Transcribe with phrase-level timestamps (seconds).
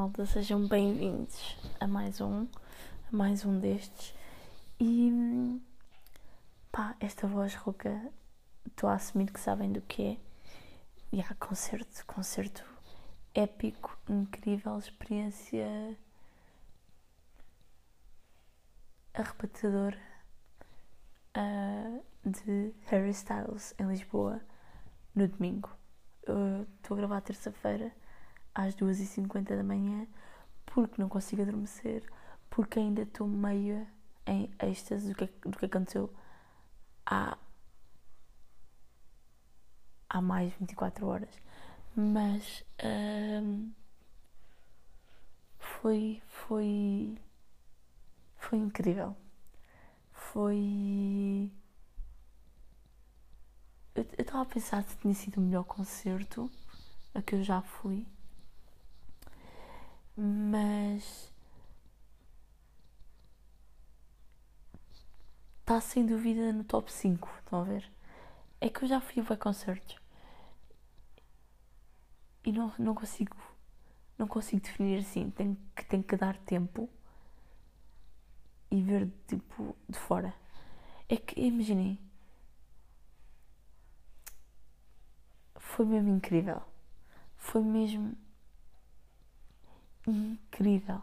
[0.00, 2.48] Malta, sejam bem-vindos a mais um,
[3.12, 4.14] a mais um destes.
[4.80, 5.60] E
[6.72, 8.10] pá, esta voz rouca,
[8.66, 10.16] estou a assumir que sabem do que é.
[11.12, 12.64] E há concerto, concerto
[13.34, 15.94] épico, incrível, experiência
[19.12, 19.98] arrebatadora
[21.36, 24.40] uh, de Harry Styles em Lisboa
[25.14, 25.68] no domingo.
[26.22, 27.92] Estou a gravar terça-feira
[28.54, 30.06] às 2h50 da manhã
[30.66, 32.04] porque não consigo adormecer,
[32.48, 33.86] porque ainda estou meio
[34.26, 36.12] em êxtase do que, do que aconteceu
[37.04, 37.36] há,
[40.08, 41.34] há mais de 24 horas.
[41.96, 42.64] Mas
[43.42, 43.72] hum,
[45.58, 47.18] foi, foi,
[48.36, 49.16] foi incrível.
[50.12, 51.50] Foi.
[53.94, 56.50] Eu estava a pensar se tinha sido o melhor concerto
[57.12, 58.06] a que eu já fui
[60.22, 61.32] mas
[65.60, 67.90] está sem dúvida no top 5, estão a ver?
[68.60, 69.96] É que eu já fui a concertos
[72.44, 73.36] e não, não consigo
[74.18, 76.88] não consigo definir assim, tenho que, tenho que dar tempo
[78.70, 80.34] e ver tipo de fora.
[81.08, 81.98] É que imaginem
[85.58, 86.62] foi mesmo incrível.
[87.36, 88.14] Foi mesmo
[90.06, 91.02] incrível.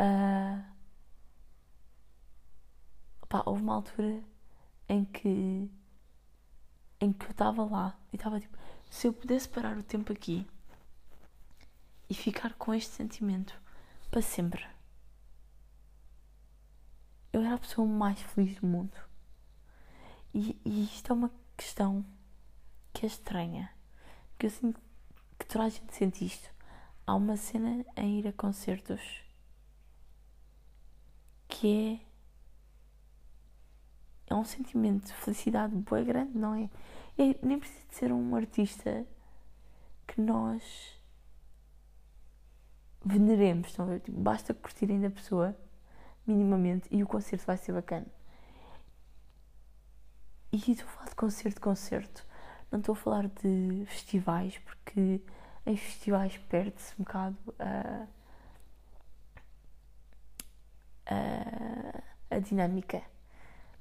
[0.00, 0.64] Uh,
[3.28, 4.22] pá, houve uma altura
[4.88, 5.70] em que
[7.00, 8.56] em que eu estava lá e estava tipo,
[8.90, 10.46] se eu pudesse parar o tempo aqui
[12.10, 13.60] e ficar com este sentimento
[14.10, 14.66] para sempre,
[17.32, 18.96] eu era a pessoa mais feliz do mundo.
[20.34, 22.04] E, e isto é uma questão
[22.92, 23.70] que é estranha,
[24.38, 24.80] que eu sinto
[25.38, 26.50] que toda a gente sente isto
[27.08, 29.00] há uma cena em ir a concertos
[31.48, 32.08] que é
[34.30, 36.64] é um sentimento de felicidade bem grande, não é?
[37.16, 37.34] é?
[37.42, 39.06] Nem precisa de ser um artista
[40.06, 41.00] que nós
[43.02, 44.00] veneremos, estão a ver?
[44.00, 45.56] Tipo, basta curtirem da pessoa
[46.26, 48.06] minimamente e o concerto vai ser bacana.
[50.52, 52.26] E estou a falar de concerto, concerto.
[52.70, 55.22] Não estou a falar de festivais porque
[55.68, 58.06] em festivais perde-se um bocado a,
[61.06, 63.02] a, a, dinâmica.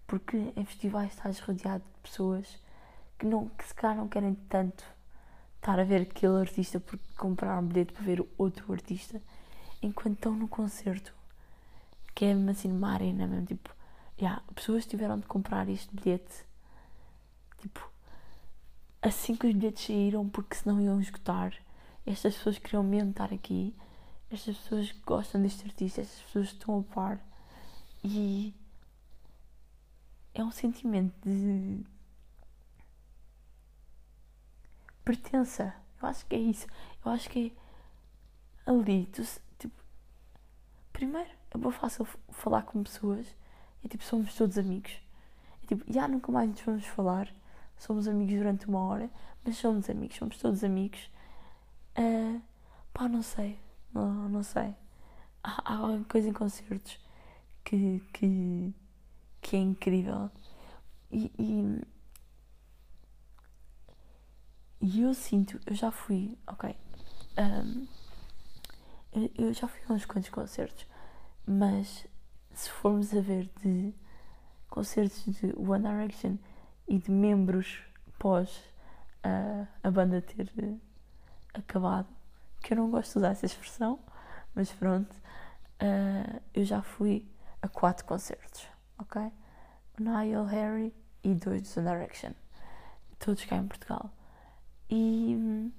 [0.05, 2.61] Porque em festivais estás rodeado de pessoas
[3.17, 4.83] que, não, que se calhar não querem tanto
[5.55, 9.21] estar a ver aquele artista porque compraram um bilhete para ver outro artista,
[9.81, 11.13] enquanto estão no concerto,
[12.13, 13.73] que é assim numa arena mesmo, tipo,
[14.19, 16.45] yeah, pessoas tiveram de comprar este bilhete,
[17.59, 17.91] tipo,
[19.01, 21.53] assim que os bilhetes saíram porque senão iam esgotar
[22.07, 23.75] estas pessoas queriam mesmo estar aqui,
[24.31, 27.19] estas pessoas gostam deste artista, estas pessoas estão a par
[28.03, 28.53] e
[30.33, 31.83] é um sentimento de
[35.03, 35.73] pertença.
[36.01, 36.67] Eu acho que é isso.
[37.03, 37.53] Eu acho que
[38.65, 39.23] é ali, tu,
[39.57, 39.75] tipo,
[40.93, 43.27] primeiro é bem fácil falar com pessoas.
[43.83, 44.93] E tipo, somos todos amigos.
[45.63, 47.33] É tipo, já nunca mais nos vamos falar,
[47.77, 49.09] somos amigos durante uma hora,
[49.43, 51.09] mas somos amigos, somos todos amigos
[51.97, 52.41] Uh,
[52.93, 53.59] pá, não sei.
[53.93, 54.75] Não, não sei.
[55.43, 56.99] Há, alguma coisa em concertos
[57.63, 58.73] que, que,
[59.41, 60.29] que é incrível.
[61.11, 61.81] E, e,
[64.81, 66.75] e, eu sinto, eu já fui, ok.
[67.37, 67.87] Um,
[69.13, 70.85] eu, eu já fui a uns quantos concertos,
[71.45, 72.05] mas
[72.53, 73.93] se formos a ver de
[74.69, 76.37] concertos de One Direction
[76.87, 77.79] e de membros
[78.19, 78.57] pós
[79.25, 80.51] uh, a banda ter
[81.59, 82.07] acabado,
[82.61, 83.99] que eu não gosto de usar essa expressão,
[84.53, 87.25] mas pronto, uh, eu já fui
[87.61, 88.67] a quatro concertos,
[88.97, 89.31] ok?
[89.99, 90.93] Niall, Harry
[91.23, 92.31] e dois do One Direction,
[93.19, 94.11] todos cá em Portugal.
[94.89, 95.71] E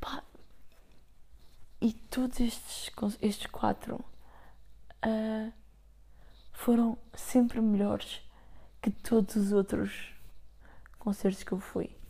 [0.00, 0.22] pá,
[1.80, 2.90] e todos estes,
[3.20, 4.04] estes quatro
[5.04, 5.52] uh,
[6.52, 8.22] foram sempre melhores
[8.80, 10.12] que todos os outros
[10.98, 12.01] concertos que eu fui.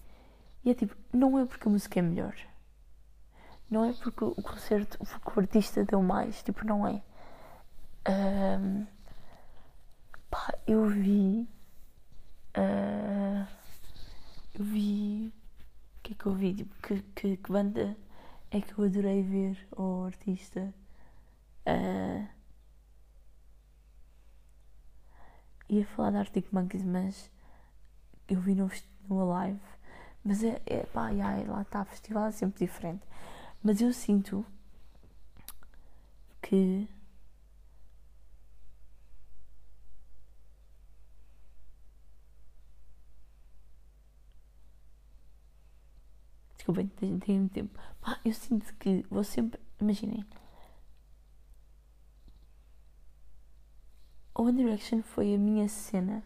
[0.64, 2.35] E é tipo, não é porque a música é melhor.
[3.70, 6.43] Não é porque o concerto, porque o artista deu mais.
[6.43, 7.03] Tipo, não é.
[8.09, 8.87] Um,
[10.31, 11.49] pá, eu vi.
[12.56, 13.47] Uh,
[14.55, 15.32] eu vi.
[15.99, 16.55] O que é que eu vi?
[16.55, 17.97] Tipo, que, que, que, banda
[18.50, 20.73] é que eu adorei ver o artista?
[21.67, 22.29] Uh,
[25.69, 27.31] ia falar da Arctic Monkeys, mas
[28.29, 28.70] eu vi no,
[29.09, 29.72] no live
[30.25, 33.03] mas é, é pá, yeah, lá está, festival é sempre diferente.
[33.63, 34.45] Mas eu sinto
[36.43, 36.89] que
[46.63, 46.87] Desculpem,
[47.21, 47.77] tenho tempo.
[48.01, 49.61] Pá, eu sinto que vou sempre.
[49.81, 50.25] Imaginem.
[54.35, 56.23] One Direction foi a minha cena.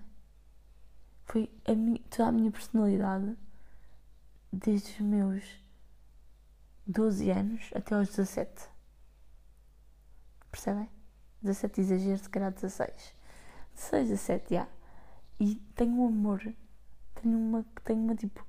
[1.24, 3.34] Foi a minha, toda a minha personalidade.
[4.58, 5.44] Desde os meus
[6.86, 8.70] 12 anos até aos 17.
[10.50, 10.88] Percebem?
[11.42, 13.14] 17 exagero, se calhar 16.
[13.74, 14.68] 16, 17, já.
[15.38, 16.40] E tenho um amor.
[17.20, 18.46] Tenho uma, tenho uma tipo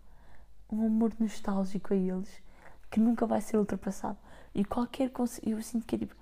[0.69, 2.41] um amor nostálgico a eles
[2.89, 4.17] que nunca vai ser ultrapassado.
[4.55, 5.11] E qualquer
[5.43, 6.15] eu sinto que é tipo.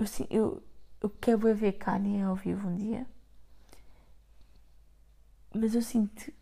[0.00, 0.62] Eu, eu,
[1.00, 3.06] eu quero ver Kanye ao vivo um dia,
[5.54, 6.39] mas eu sinto.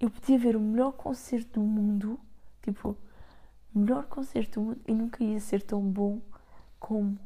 [0.00, 2.18] Eu podia ver o melhor concerto do mundo,
[2.62, 2.96] tipo,
[3.74, 6.20] melhor concerto do mundo, e nunca ia ser tão bom
[6.78, 7.18] como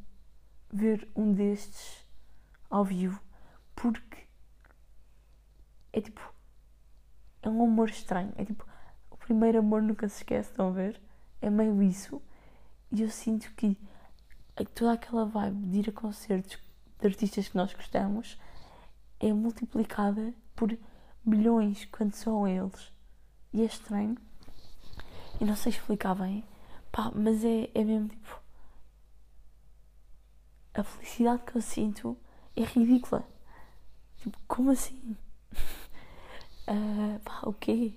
[0.72, 2.04] ver um destes
[2.68, 3.22] ao vivo,
[3.76, 4.26] porque
[5.92, 6.34] é tipo
[7.44, 8.32] é um amor estranho.
[8.36, 8.66] É tipo,
[9.10, 11.00] o primeiro amor nunca se esquece, estão a ver?
[11.40, 12.20] É meio isso.
[12.90, 13.78] E eu sinto que
[14.74, 16.58] toda aquela vibe de ir a concertos
[16.98, 18.40] de artistas que nós gostamos
[19.20, 20.76] é multiplicada por
[21.24, 22.92] milhões quando são eles.
[23.52, 24.16] E é estranho.
[25.40, 26.44] E não sei explicar bem.
[26.92, 28.42] Pá, mas é, é mesmo tipo.
[30.74, 32.16] A felicidade que eu sinto
[32.56, 33.24] é ridícula.
[34.18, 35.16] Tipo, como assim?
[36.68, 37.94] Uh, pá, o quê?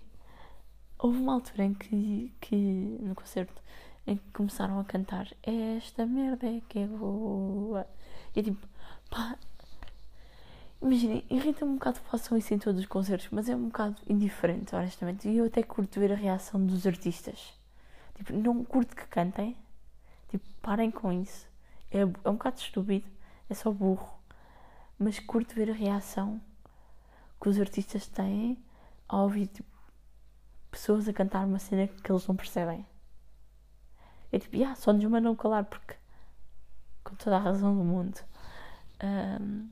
[1.00, 3.62] Houve uma altura em que, que no concerto
[4.06, 7.88] em que começaram a cantar esta merda é que é boa.
[8.36, 8.68] E tipo,
[9.10, 9.38] pá,
[10.82, 13.96] imaginem, irrita-me um bocado que façam isso em todos os concertos, mas é um bocado
[14.08, 15.28] indiferente, honestamente.
[15.28, 17.54] E eu até curto ver a reação dos artistas.
[18.16, 19.56] Tipo, não curto que cantem,
[20.30, 21.48] tipo, parem com isso.
[21.92, 23.08] É, é um bocado estúpido,
[23.50, 24.20] é só burro,
[25.00, 26.42] mas curto ver a reação
[27.40, 28.58] que os artistas têm
[29.08, 29.70] ao ouvir tipo,
[30.72, 32.86] pessoas a cantar uma cena que eles não percebem.
[34.32, 35.96] É tipo, yeah, só nos mandam calar porque
[37.04, 38.20] com toda a razão do mundo.
[39.02, 39.70] Um,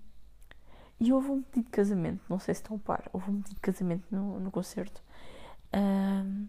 [1.00, 3.62] e houve um pedido de casamento, não sei se estão par, houve um pedido de
[3.62, 5.02] casamento no, no concerto.
[5.74, 6.48] Um,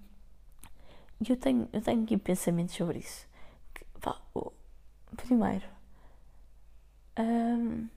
[1.20, 3.26] e eu tenho, eu tenho aqui pensamentos sobre isso.
[3.74, 4.20] Que, pá,
[5.16, 5.66] primeiro,
[7.18, 7.88] um,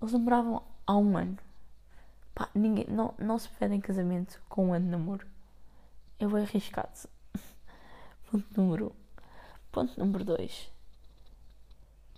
[0.00, 1.38] eles namoravam há um ano.
[2.34, 5.26] Pá, ninguém, não, não se pedem casamento com um ano de namoro.
[6.18, 7.08] Eu vou arriscado.
[8.30, 8.88] Ponto número 1.
[8.88, 8.92] Um.
[9.72, 10.71] Ponto número 2.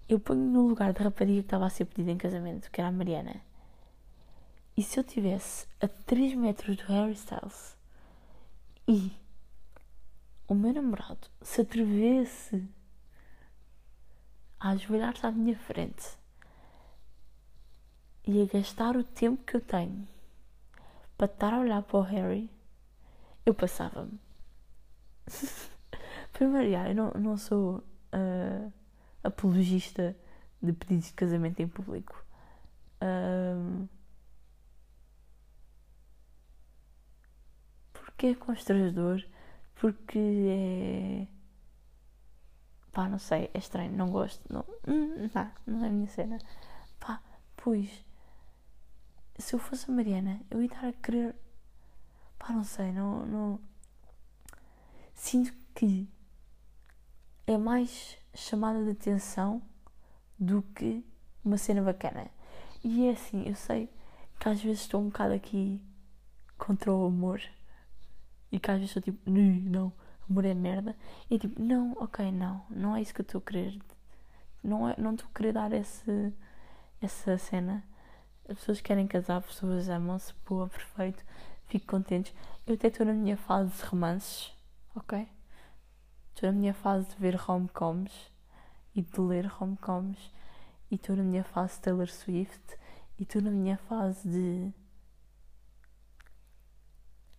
[0.09, 2.89] Eu ponho no lugar da rapariga que estava a ser pedida em casamento, que era
[2.89, 3.41] a Mariana.
[4.77, 7.77] E se eu tivesse a 3 metros do Harry Styles
[8.87, 9.13] e
[10.47, 12.69] o meu namorado se atrevesse
[14.61, 16.19] a ajoelhar-se à minha frente
[18.27, 20.07] e a gastar o tempo que eu tenho
[21.17, 22.51] para estar a olhar para o Harry,
[23.47, 24.19] eu passava-me.
[26.33, 27.77] Primeiro, eu não, não sou
[28.13, 28.73] uh,
[29.25, 30.17] apologista
[30.63, 32.25] de pedidos de casamento em público.
[33.03, 33.89] Um,
[37.93, 39.25] porque é constrangedor,
[39.75, 41.27] porque é.
[42.93, 46.39] pá, não sei, é estranho, não gosto, não, hum, não, não é a minha cena.
[47.01, 47.21] Pá,
[47.57, 48.05] pois
[49.39, 51.35] se eu fosse a Mariana, eu ia estar a querer.
[52.39, 53.27] Pá, não sei, não.
[53.27, 53.61] não...
[55.15, 56.09] Sinto que
[57.47, 59.63] é mais chamada de atenção
[60.39, 61.05] do que
[61.45, 62.31] uma cena bacana.
[62.83, 63.89] E é assim, eu sei
[64.39, 65.81] que às vezes estou um bocado aqui
[66.59, 67.41] contra o amor
[68.53, 69.93] e que às vezes estou tipo, não,
[70.29, 70.97] amor é merda.
[71.31, 73.79] E tipo, não, ok, não, não é isso que eu estou a querer.
[74.63, 76.33] Não, é, não estou a querer dar esse,
[77.01, 77.85] essa cena
[78.49, 81.25] as pessoas querem casar, as pessoas amam-se, boa, perfeito,
[81.67, 82.35] fico contente.
[82.67, 84.53] Eu até estou na minha fase de romances,
[84.95, 85.27] ok?
[86.35, 88.13] Estou na minha fase de ver rom-coms
[88.93, 90.33] e de ler rom-coms.
[90.91, 92.77] E estou na minha fase de Taylor Swift.
[93.17, 94.73] E estou na minha fase de.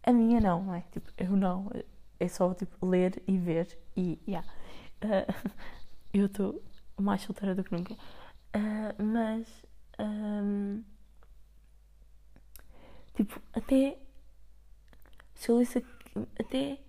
[0.01, 0.81] A minha não, não é?
[0.91, 1.69] Tipo, eu não.
[2.17, 4.17] É só tipo ler e ver e.
[4.25, 4.47] Yeah.
[5.03, 5.51] Uh,
[6.13, 6.63] eu estou
[6.97, 7.93] mais solteira do que nunca.
[7.93, 9.47] Uh, mas.
[9.99, 10.83] Um,
[13.13, 13.97] Tipo, até.
[15.33, 15.85] Se eu disse.
[16.39, 16.79] Até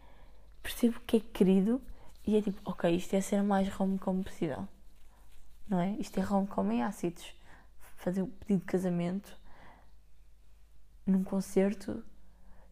[0.62, 1.82] percebo que é querido
[2.26, 4.68] e é tipo, ok, isto é ser mais rom-com possível.
[5.68, 5.90] Não é?
[5.92, 7.34] Isto é rom-com em ácidos.
[7.96, 9.38] Fazer o pedido de casamento
[11.06, 12.04] num concerto,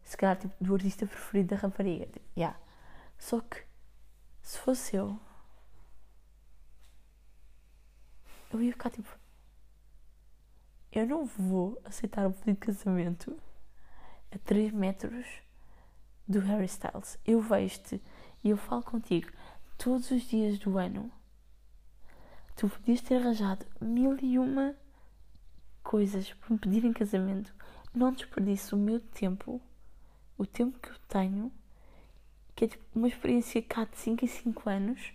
[0.03, 2.05] se calhar, tipo, do artista preferido da rapariga.
[2.07, 2.59] Tipo, Yeah.
[3.17, 3.63] Só que,
[4.41, 5.17] se fosse eu,
[8.51, 9.09] eu ia ficar tipo.
[10.91, 13.41] Eu não vou aceitar o pedido de casamento
[14.31, 15.25] a 3 metros
[16.27, 17.17] do Harry Styles.
[17.25, 18.01] Eu vejo-te
[18.45, 19.31] e eu falo contigo
[19.75, 21.11] todos os dias do ano.
[22.55, 24.75] Tu podias ter arranjado mil e uma
[25.81, 27.51] coisas para me pedir em casamento.
[27.91, 29.59] Não desperdiço o meu tempo,
[30.37, 31.51] o tempo que eu tenho,
[32.55, 35.11] que é tipo uma experiência cá de 5 em 5 anos,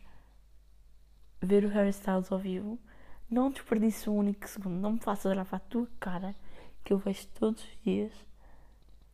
[1.40, 2.80] ver o Harry Styles ao vivo
[3.30, 4.74] não desperdice um único segundo.
[4.74, 6.34] Não me faças olhar para a tua cara
[6.82, 8.12] que eu vejo todos os dias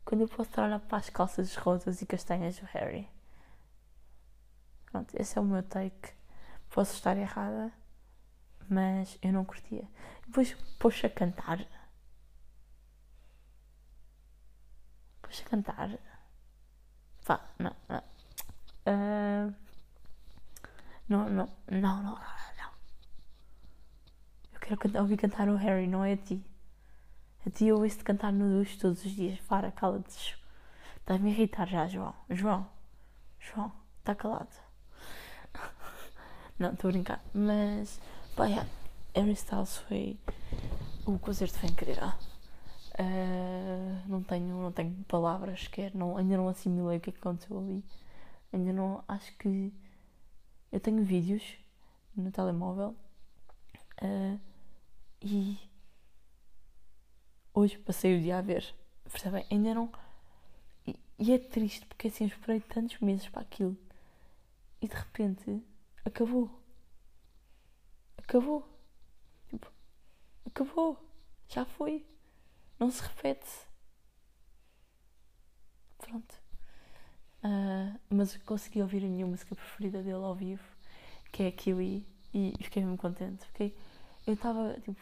[0.07, 3.15] quando eu posso estar a olhar para as calças rosas e castanhas do Harry.
[4.97, 6.15] Pronto, esse é o meu take.
[6.71, 7.71] Posso estar errada,
[8.67, 9.87] mas eu não curtia.
[10.27, 11.59] Depois pôs a cantar.
[15.21, 15.91] Pôs a cantar.
[17.27, 17.99] Vá, não, não.
[18.87, 19.55] Uh,
[21.07, 22.21] não, não, não, não.
[24.59, 26.43] Quero cantar, ouvir cantar o Harry, não é a ti.
[27.47, 29.39] A ti eu ouço-te cantar no ducho todos os dias.
[29.41, 30.39] Para, cala-te.
[30.97, 32.15] Estás-me a irritar já, João.
[32.31, 32.67] João.
[33.39, 34.66] João, está calado.
[36.59, 37.23] Não, estou a brincar.
[37.35, 38.01] Mas,
[38.35, 38.69] pá, yeah,
[39.15, 40.19] Harry Styles foi.
[41.07, 42.09] O concerto foi incrível.
[42.99, 47.59] Uh, não, tenho, não tenho palavras quer Não, ainda não assimilei o que, é aconteceu
[47.59, 47.85] ali.
[48.53, 49.05] Ainda não.
[49.07, 49.73] Acho que.
[50.73, 51.43] Eu tenho vídeos
[52.17, 52.95] no telemóvel.
[54.03, 54.41] Uh,
[55.23, 55.59] e
[57.53, 58.75] hoje passei o dia a ver.
[59.11, 59.45] Percebem?
[59.51, 59.91] Ainda não.
[60.87, 63.77] E, e é triste porque assim eu esperei tantos meses para aquilo
[64.81, 65.63] e de repente
[66.07, 66.51] acabou.
[68.17, 68.67] Acabou.
[69.49, 69.71] Tipo,
[70.47, 70.99] acabou.
[71.49, 72.07] Já foi.
[72.79, 73.51] Não se repete.
[75.99, 76.35] Pronto.
[77.45, 80.65] Uh, mas consegui ouvir a minha música preferida dele ao vivo,
[81.31, 83.45] que é a Kiwi, e fiquei mesmo contente.
[83.47, 83.77] Fiquei,
[84.27, 85.01] eu estava, tipo,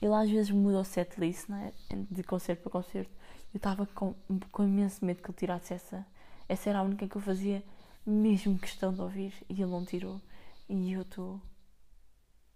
[0.00, 1.72] ele às vezes muda o setlist, não é?
[2.10, 3.10] De concerto para concerto.
[3.52, 4.14] Eu estava com,
[4.52, 6.06] com imenso medo que ele tirasse essa.
[6.48, 7.62] Essa era a única que eu fazia
[8.06, 10.20] mesmo questão de ouvir e ele não tirou.
[10.68, 11.40] E eu estou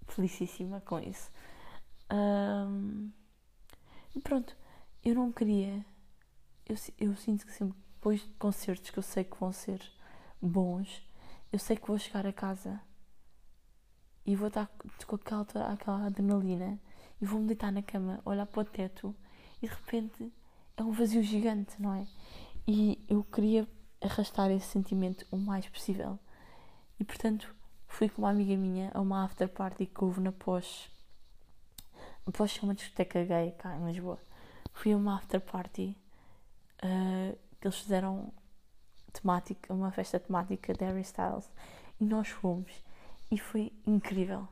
[0.07, 1.31] felicíssima com isso.
[2.11, 3.11] Um,
[4.15, 4.57] e pronto,
[5.05, 5.85] eu não queria.
[6.67, 9.81] Eu, eu sinto que sempre, depois de concertos que eu sei que vão ser
[10.41, 11.03] bons,
[11.53, 12.81] eu sei que vou chegar a casa
[14.25, 14.71] e vou estar
[15.07, 16.79] com aquela, aquela adrenalina
[17.21, 19.15] e vou-me deitar na cama, olhar para o teto
[19.63, 20.33] e de repente
[20.77, 22.07] é um vazio gigante, não é?
[22.67, 23.67] E eu queria
[24.01, 26.19] arrastar esse sentimento o mais possível.
[26.99, 27.55] E portanto
[27.87, 30.91] fui com uma amiga minha a uma after party que houve na Posh.
[32.27, 34.19] A Posh é uma discoteca gay cá em Lisboa.
[34.73, 35.97] Fui a uma after party
[36.83, 38.33] uh, que eles fizeram
[39.13, 41.51] temática, uma festa temática de Harry Styles
[42.01, 42.73] e nós fomos
[43.31, 44.47] e foi incrível.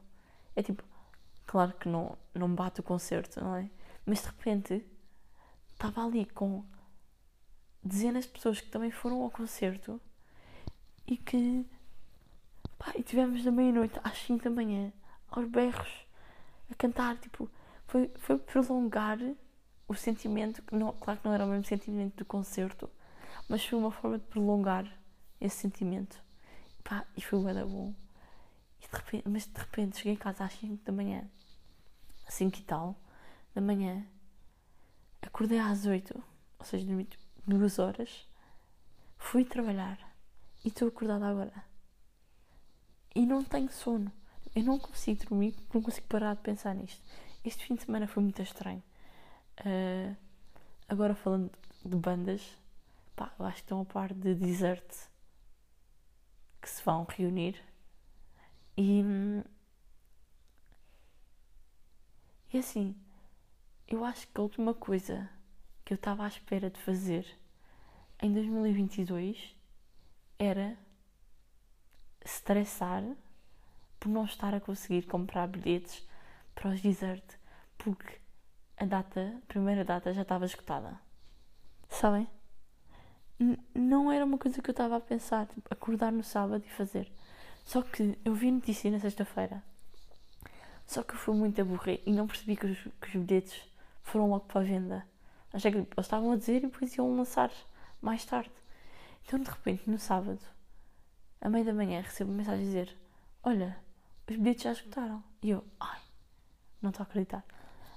[0.55, 0.83] É tipo,
[1.47, 3.71] Claro que não, não bate o concerto, não é?
[4.05, 4.85] Mas de repente
[5.73, 6.65] estava ali com
[7.87, 10.00] dezenas de pessoas que também foram ao concerto
[11.07, 11.64] e que
[12.78, 14.93] pá, e tivemos da meia-noite às 5 da manhã
[15.31, 16.07] aos berros
[16.71, 17.49] a cantar, tipo,
[17.87, 19.19] foi, foi prolongar
[19.88, 22.90] o sentimento, não, claro que não era o mesmo sentimento do concerto,
[23.49, 24.85] mas foi uma forma de prolongar
[25.40, 26.21] esse sentimento.
[26.83, 27.95] Pá, e foi bem bom.
[28.81, 31.28] E de repente, mas de repente cheguei em casa às 5 da manhã,
[32.28, 32.97] 5 e tal,
[33.55, 34.05] da manhã,
[35.23, 36.23] acordei às 8,
[36.59, 37.09] ou seja, dormi
[37.47, 38.29] duas horas,
[39.17, 39.99] fui trabalhar
[40.65, 41.65] e estou acordada agora.
[43.15, 44.12] E não tenho sono.
[44.55, 47.03] Eu não consigo dormir, não consigo parar de pensar nisto.
[47.45, 48.83] Este fim de semana foi muito estranho.
[49.61, 50.17] Uh,
[50.88, 51.50] agora falando
[51.85, 52.43] de bandas,
[53.15, 55.09] pá, eu acho que estão a par de Desert
[56.61, 57.62] que se vão reunir
[58.76, 59.03] e,
[62.53, 62.95] e assim,
[63.88, 65.31] eu acho que a última coisa
[65.87, 67.25] que eu estava à espera de fazer
[68.21, 69.55] em 2022
[70.37, 70.76] era
[72.25, 73.05] estressar
[74.00, 76.05] por não estar a conseguir comprar bilhetes
[76.57, 77.23] para os desert
[77.78, 78.19] porque
[78.76, 81.00] a data, a primeira data já estava esgotada.
[81.88, 82.28] Sabem?
[83.38, 86.71] N não era uma coisa que eu estava a pensar, tipo, acordar no sábado e
[86.71, 87.12] fazer.
[87.64, 89.62] Só que eu vi notícia na sexta-feira.
[90.85, 93.62] Só que eu fui muito aborrer e não percebi que os, que os bilhetes
[94.02, 95.15] foram logo para a venda.
[95.53, 97.50] Achei que eles estavam a dizer e depois iam lançar
[98.00, 98.53] mais tarde.
[99.25, 100.41] Então, de repente, no sábado,
[101.41, 102.97] à meia da manhã, recebo uma mensagem a dizer:
[103.43, 103.76] Olha,
[104.29, 105.23] os bilhetes já esgotaram.
[105.43, 106.00] E eu, ai,
[106.81, 107.45] não estou a acreditar.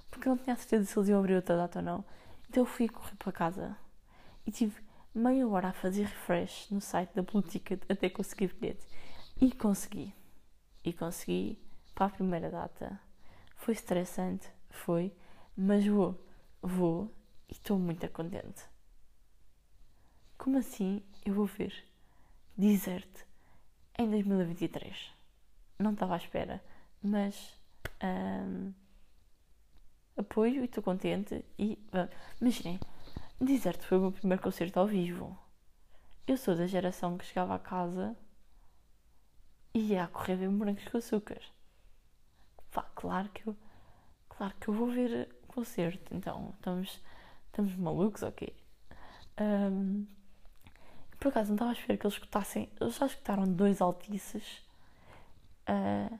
[0.10, 2.06] Porque eu não tinha certeza se eles iam abrir outra data ou não.
[2.50, 3.77] Então, eu fui correr para casa
[4.46, 4.82] e tive
[5.13, 8.86] meia hora a fazer refresh no site da Blue Ticket até conseguir bilhete.
[9.39, 10.13] E consegui.
[10.84, 11.60] E consegui
[11.94, 13.00] para a primeira data.
[13.56, 15.13] Foi estressante, foi,
[15.56, 16.20] mas vou,
[16.62, 17.13] vou
[17.50, 18.63] e estou muito contente.
[20.38, 21.74] Como assim eu vou ver
[22.58, 23.25] Desert
[23.98, 25.12] em 2023?
[25.79, 26.63] Não estava à espera,
[27.01, 27.60] mas
[28.03, 28.74] hum,
[30.15, 31.44] apoio e estou contente.
[31.58, 31.77] E
[32.39, 32.79] imaginem,
[33.39, 35.38] Desert foi o meu primeiro concerto ao vivo.
[36.27, 38.15] Eu sou da geração que chegava a casa
[39.74, 41.41] e ia a correr ver morangos com açúcar.
[42.96, 43.58] Claro que eu,
[44.27, 46.13] claro que eu vou ver o concerto.
[46.13, 47.01] Então, estamos,
[47.50, 48.56] estamos malucos, ok?
[49.39, 50.06] Um,
[51.20, 52.70] por acaso, não estava a esperar que eles escutassem.
[52.79, 54.63] Eles já escutaram dois altices.
[55.68, 56.18] Uh,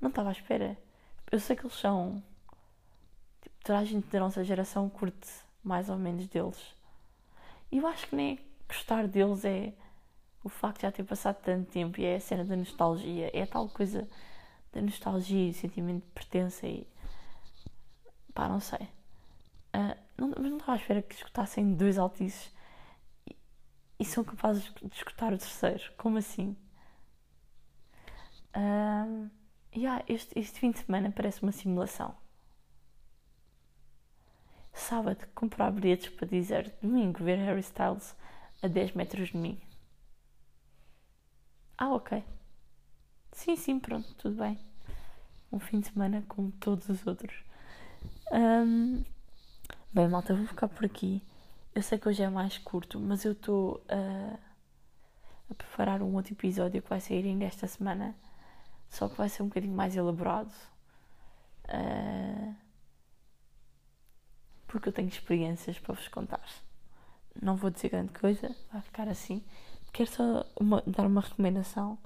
[0.00, 0.76] não estava à espera.
[1.30, 2.22] Eu sei que eles são.
[3.40, 5.28] Tipo, toda a gente da nossa geração curte
[5.62, 6.74] mais ou menos deles.
[7.70, 9.72] E eu acho que nem gostar deles é
[10.42, 13.30] o facto de já ter passado tanto tempo e é a cena da nostalgia.
[13.32, 14.08] É tal coisa
[14.72, 16.86] da nostalgia e sentimento de pertença e.
[18.34, 18.93] pá, não sei.
[19.74, 22.54] Uh, não, mas não estava à espera que escutassem dois altices
[23.28, 23.36] e,
[23.98, 25.92] e são capazes de escutar o terceiro.
[25.96, 26.56] Como assim?
[28.56, 29.28] Uh,
[29.74, 32.14] yeah, este, este fim de semana parece uma simulação.
[34.72, 38.14] Sábado, comprar bilhetes para dizer domingo ver Harry Styles
[38.62, 39.60] a 10 metros de mim.
[41.76, 42.22] Ah, ok.
[43.32, 44.58] Sim, sim, pronto, tudo bem.
[45.52, 47.44] Um fim de semana como todos os outros.
[48.32, 49.04] Um,
[49.94, 51.22] bem, malta, vou ficar por aqui.
[51.72, 54.36] Eu sei que hoje é mais curto, mas eu estou a,
[55.50, 58.14] a preparar um outro episódio que vai sair ainda esta semana.
[58.88, 60.52] Só que vai ser um bocadinho mais elaborado.
[61.66, 62.54] Uh,
[64.66, 66.44] porque eu tenho experiências para vos contar.
[67.40, 69.44] Não vou dizer grande coisa, vai ficar assim.
[69.92, 71.96] Quero só uma, dar uma recomendação,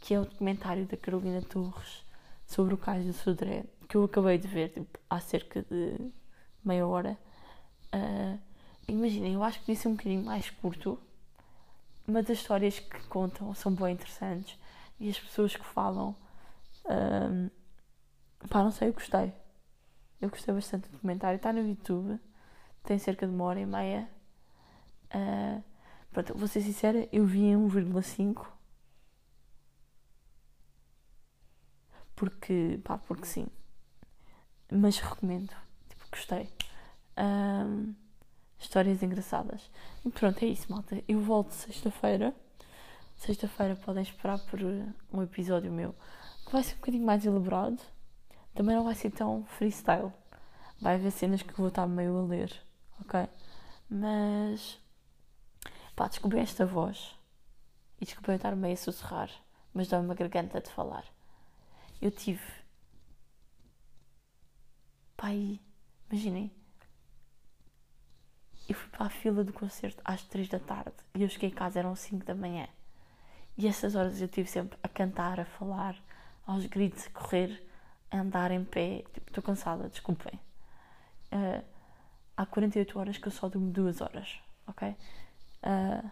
[0.00, 2.04] que é o documentário da Carolina Torres
[2.46, 6.12] sobre o caso do Sodré, que eu acabei de ver tipo, há cerca de
[6.66, 7.18] meia hora.
[7.94, 8.38] Uh,
[8.86, 10.98] Imaginem, eu acho que disse um bocadinho mais curto,
[12.06, 14.58] mas as histórias que contam são bem interessantes
[15.00, 16.14] e as pessoas que falam.
[16.84, 17.50] Um,
[18.40, 19.32] ah, pá, não sei, eu gostei.
[20.20, 21.36] Eu gostei bastante do documentário.
[21.36, 22.20] Está no YouTube.
[22.82, 24.08] Tem cerca de uma hora e meia.
[25.14, 25.62] Uh,
[26.12, 28.46] pronto, vou ser sincera, eu vi em 1,5.
[32.14, 33.46] Porque, pá, porque sim.
[34.70, 35.63] Mas recomendo.
[36.14, 36.48] Gostei.
[37.18, 37.94] Um,
[38.58, 39.70] histórias engraçadas.
[40.04, 41.02] E pronto, é isso, malta.
[41.08, 42.32] Eu volto sexta-feira.
[43.16, 44.60] Sexta-feira podem esperar por
[45.12, 45.94] um episódio meu
[46.44, 47.80] que vai ser um bocadinho mais elaborado
[48.54, 50.12] também não vai ser tão freestyle.
[50.80, 52.52] Vai haver cenas que vou estar meio a ler,
[53.00, 53.28] ok?
[53.90, 54.80] Mas.
[55.96, 57.18] Pá, desculpem esta voz.
[58.00, 59.30] E desculpem estar meio a sussurrar.
[59.72, 61.04] Mas dá-me uma garganta de falar.
[62.00, 62.44] Eu tive.
[65.16, 65.60] Pai,
[66.14, 66.50] imaginem.
[68.68, 71.54] Eu fui para a fila do concerto às 3 da tarde e eu cheguei a
[71.54, 72.66] casa, eram 5 da manhã.
[73.58, 75.96] E essas horas eu tive sempre a cantar, a falar,
[76.46, 77.62] aos gritos, a correr
[78.10, 79.04] andar em pé.
[79.12, 80.40] Tipo, estou cansada, desculpem.
[81.30, 81.62] Uh,
[82.36, 84.96] há 48 horas que eu só durmo 2 horas, ok?
[85.62, 86.10] Uh,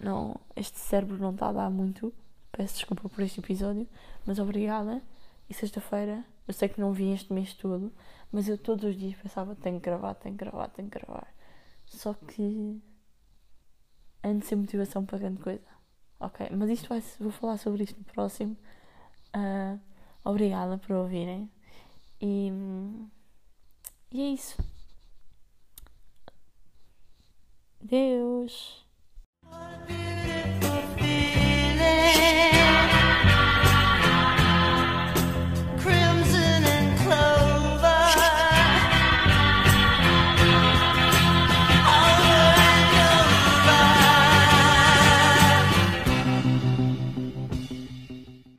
[0.00, 2.12] não, este cérebro não está a dar muito.
[2.50, 3.86] Peço desculpa por este episódio,
[4.26, 5.00] mas obrigada.
[5.48, 7.92] E sexta-feira, eu sei que não vim este mês todo,
[8.32, 11.28] mas eu todos os dias pensava: tenho que gravar, tenho que gravar, tenho que gravar.
[11.86, 12.80] Só que.
[14.22, 15.64] Ando sem motivação para grande coisa.
[16.18, 16.48] Ok?
[16.50, 18.56] Mas isto vai, vou falar sobre isto no próximo.
[19.34, 19.80] Uh,
[20.24, 21.50] Obrigada por ouvirem.
[22.20, 22.52] E,
[24.12, 24.62] e é isso.
[27.80, 28.86] Deus.